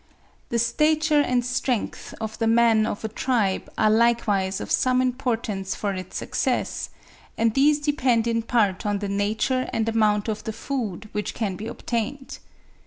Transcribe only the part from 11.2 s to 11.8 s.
can be